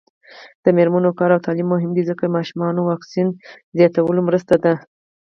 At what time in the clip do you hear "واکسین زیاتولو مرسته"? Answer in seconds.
2.89-4.55